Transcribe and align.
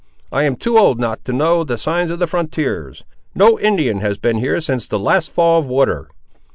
I 0.31 0.45
am 0.45 0.55
too 0.55 0.79
old 0.79 0.99
not 0.99 1.23
to 1.25 1.31
know 1.31 1.63
the 1.63 1.77
signs 1.77 2.09
of 2.09 2.17
the 2.17 2.25
frontiers; 2.25 3.03
no 3.35 3.59
Indian 3.59 3.99
has 3.99 4.17
been 4.17 4.37
here 4.39 4.59
since 4.59 4.87
the 4.87 4.97
last 4.97 5.29
fall 5.29 5.59
of 5.59 5.67
water. 5.67 6.07